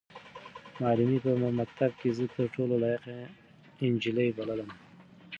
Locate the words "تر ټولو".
2.35-2.73